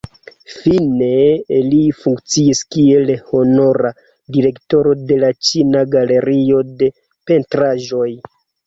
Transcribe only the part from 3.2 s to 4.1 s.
honora